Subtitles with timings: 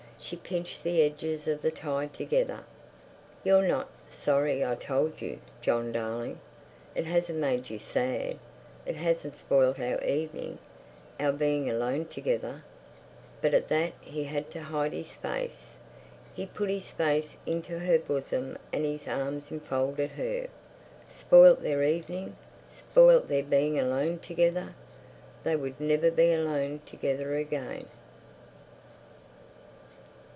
[0.23, 2.63] She pinched the edges of the tie together.
[3.43, 6.39] "You're not—sorry I told you, John darling?
[6.93, 8.37] It hasn't made you sad?
[8.85, 12.63] It hasn't spoilt our evening—our being alone together?"
[13.41, 15.75] But at that he had to hide his face.
[16.35, 20.47] He put his face into her bosom and his arms enfolded her.
[21.09, 22.35] Spoilt their evening!
[22.69, 24.75] Spoilt their being alone together!
[25.43, 27.87] They would never be alone together again.